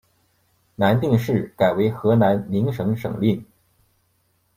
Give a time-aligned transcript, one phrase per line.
[0.77, 3.43] 南定市改为河南宁省省莅。